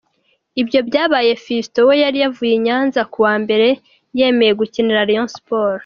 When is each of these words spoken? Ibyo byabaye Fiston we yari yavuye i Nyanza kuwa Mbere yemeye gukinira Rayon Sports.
Ibyo 0.61 0.79
byabaye 0.87 1.31
Fiston 1.43 1.85
we 1.87 1.93
yari 2.03 2.17
yavuye 2.23 2.53
i 2.57 2.61
Nyanza 2.65 3.01
kuwa 3.13 3.33
Mbere 3.43 3.67
yemeye 4.19 4.51
gukinira 4.59 5.07
Rayon 5.07 5.29
Sports. 5.37 5.79